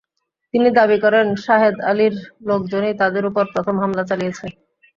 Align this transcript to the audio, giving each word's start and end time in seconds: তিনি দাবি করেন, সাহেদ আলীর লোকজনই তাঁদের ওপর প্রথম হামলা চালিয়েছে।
তিনি 0.53 0.69
দাবি 0.77 0.97
করেন, 0.99 1.27
সাহেদ 1.45 1.75
আলীর 1.89 2.15
লোকজনই 2.49 2.93
তাঁদের 3.01 3.23
ওপর 3.25 3.43
প্রথম 3.53 3.75
হামলা 3.79 4.03
চালিয়েছে। 4.09 4.45